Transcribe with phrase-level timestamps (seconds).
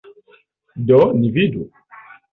[0.87, 1.71] Do ni vidu.